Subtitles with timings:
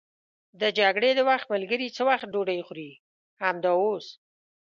[0.61, 2.91] د جګړې د وخت ملګري څه وخت ډوډۍ خوري؟
[3.43, 4.07] همدا اوس.